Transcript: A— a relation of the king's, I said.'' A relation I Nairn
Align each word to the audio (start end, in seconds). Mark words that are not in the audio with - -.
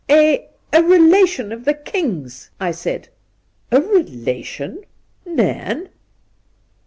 A— 0.09 0.47
a 0.73 0.81
relation 0.81 1.51
of 1.51 1.63
the 1.65 1.75
king's, 1.75 2.49
I 2.59 2.71
said.'' 2.71 3.09
A 3.71 3.79
relation 3.79 4.79
I 4.79 5.29
Nairn 5.29 5.89